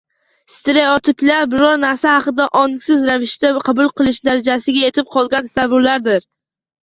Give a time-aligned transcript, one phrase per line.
[0.51, 6.27] Stereotiplar– biror narsa haqida ongsiz ravishda qabul qilinish darajasiga yetib qolgan tasavvurlardir.